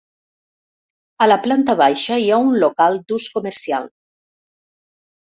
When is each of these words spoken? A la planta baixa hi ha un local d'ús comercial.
A 1.25 1.25
la 1.27 1.35
planta 1.47 1.75
baixa 1.81 2.17
hi 2.23 2.25
ha 2.29 2.39
un 2.45 2.57
local 2.63 2.97
d'ús 3.11 3.27
comercial. 3.35 3.85